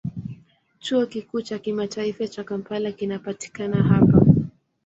[0.79, 4.21] Chuo Kikuu cha Kimataifa cha Kampala kinapatikana hapa.